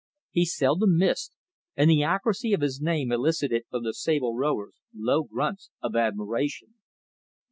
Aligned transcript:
He 0.31 0.45
seldom 0.45 0.97
missed, 0.97 1.35
and 1.75 1.87
the 1.91 2.01
accuracy 2.01 2.53
of 2.53 2.61
his 2.61 2.83
aim 2.83 3.11
elicited 3.11 3.65
from 3.69 3.83
the 3.83 3.93
sable 3.93 4.35
rowers 4.35 4.81
low 4.95 5.21
grunts 5.25 5.69
of 5.79 5.95
admiration. 5.95 6.73